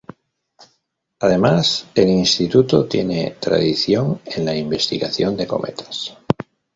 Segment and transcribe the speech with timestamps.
[1.19, 6.17] Además, el Instituto tiene tradición en la investigación de cometas.